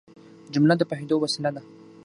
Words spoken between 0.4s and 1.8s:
جمله د پوهېدو وسیله ده.